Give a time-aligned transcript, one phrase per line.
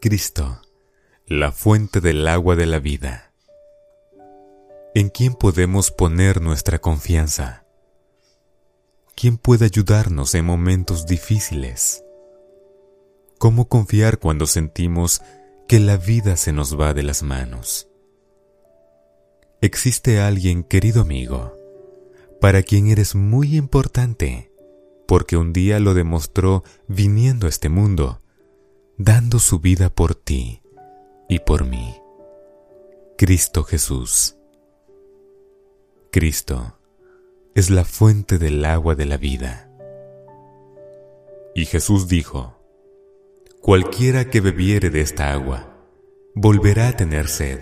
[0.00, 0.62] Cristo,
[1.26, 3.34] la fuente del agua de la vida.
[4.94, 7.66] ¿En quién podemos poner nuestra confianza?
[9.14, 12.02] ¿Quién puede ayudarnos en momentos difíciles?
[13.38, 15.20] ¿Cómo confiar cuando sentimos
[15.68, 17.86] que la vida se nos va de las manos?
[19.60, 21.54] Existe alguien, querido amigo,
[22.40, 24.49] para quien eres muy importante,
[25.10, 28.22] porque un día lo demostró viniendo a este mundo,
[28.96, 30.62] dando su vida por ti
[31.28, 31.96] y por mí.
[33.18, 34.36] Cristo Jesús.
[36.12, 36.78] Cristo
[37.56, 39.68] es la fuente del agua de la vida.
[41.56, 42.56] Y Jesús dijo,
[43.60, 45.76] Cualquiera que bebiere de esta agua,
[46.36, 47.58] volverá a tener sed.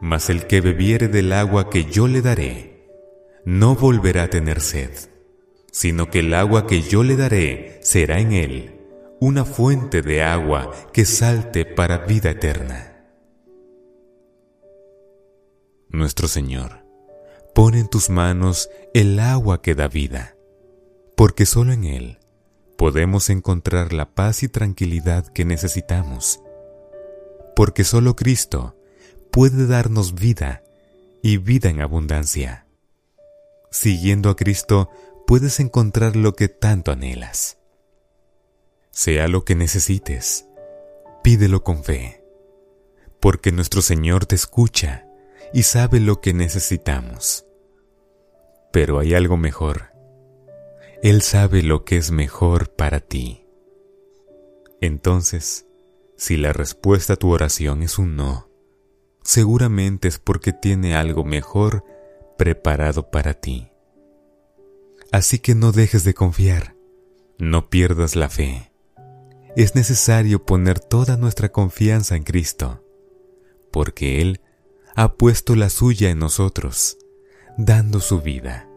[0.00, 2.86] Mas el que bebiere del agua que yo le daré,
[3.44, 4.92] no volverá a tener sed,
[5.72, 8.78] sino que el agua que yo le daré será en él
[9.18, 13.04] una fuente de agua que salte para vida eterna.
[15.88, 16.82] Nuestro Señor
[17.54, 20.36] Pon en tus manos el agua que da vida,
[21.16, 22.18] porque solo en Él
[22.78, 26.40] podemos encontrar la paz y tranquilidad que necesitamos,
[27.54, 28.74] porque solo Cristo
[29.30, 30.62] puede darnos vida
[31.22, 32.66] y vida en abundancia.
[33.70, 34.88] Siguiendo a Cristo
[35.26, 37.58] puedes encontrar lo que tanto anhelas.
[38.90, 40.46] Sea lo que necesites,
[41.22, 42.22] pídelo con fe,
[43.20, 45.06] porque nuestro Señor te escucha
[45.52, 47.46] y sabe lo que necesitamos.
[48.72, 49.92] Pero hay algo mejor.
[51.02, 53.46] Él sabe lo que es mejor para ti.
[54.80, 55.66] Entonces,
[56.16, 58.48] si la respuesta a tu oración es un no,
[59.24, 61.84] seguramente es porque tiene algo mejor
[62.38, 63.71] preparado para ti.
[65.12, 66.74] Así que no dejes de confiar,
[67.38, 68.72] no pierdas la fe.
[69.56, 72.82] Es necesario poner toda nuestra confianza en Cristo,
[73.70, 74.40] porque Él
[74.96, 76.96] ha puesto la suya en nosotros,
[77.58, 78.70] dando su vida,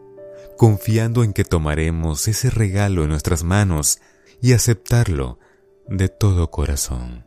[0.58, 4.00] confiando en que tomaremos ese regalo en nuestras manos
[4.42, 5.38] y aceptarlo
[5.88, 7.24] de todo corazón.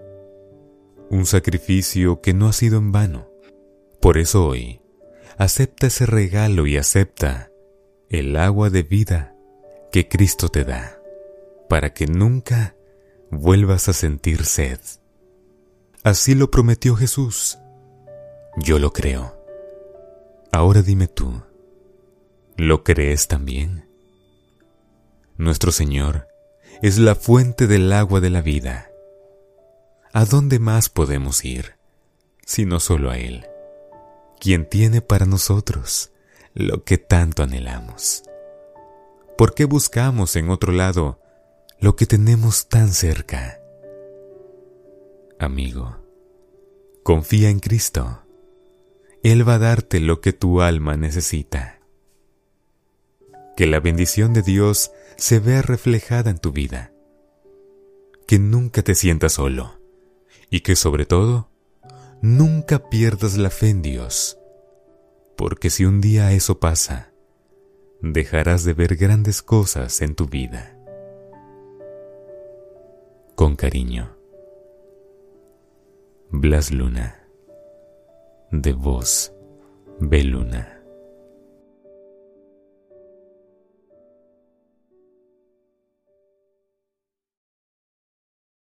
[1.09, 3.27] Un sacrificio que no ha sido en vano.
[3.99, 4.81] Por eso hoy,
[5.39, 7.48] acepta ese regalo y acepta
[8.09, 9.35] el agua de vida
[9.91, 10.99] que Cristo te da,
[11.67, 12.75] para que nunca
[13.31, 14.79] vuelvas a sentir sed.
[16.03, 17.57] Así lo prometió Jesús
[18.57, 19.35] yo lo creo.
[20.51, 21.41] Ahora dime tú,
[22.57, 23.87] ¿lo crees también?
[25.37, 26.27] Nuestro Señor
[26.81, 28.89] es la fuente del agua de la vida.
[30.11, 31.75] ¿A dónde más podemos ir,
[32.45, 33.45] sino solo a Él,
[34.39, 36.11] quien tiene para nosotros
[36.53, 38.23] lo que tanto anhelamos?
[39.37, 41.19] ¿Por qué buscamos en otro lado
[41.79, 43.61] lo que tenemos tan cerca?
[45.39, 45.97] Amigo,
[47.03, 48.23] confía en Cristo
[49.23, 51.81] él va a darte lo que tu alma necesita.
[53.57, 56.93] Que la bendición de Dios se vea reflejada en tu vida.
[58.27, 59.77] Que nunca te sientas solo.
[60.49, 61.49] Y que sobre todo,
[62.21, 64.38] nunca pierdas la fe en Dios.
[65.39, 67.13] Porque si un día eso pasa,
[68.01, 70.77] dejarás de ver grandes cosas en tu vida.
[73.35, 74.17] Con cariño.
[76.29, 77.25] Blas Luna
[78.51, 79.33] de voz
[80.01, 80.78] Beluna.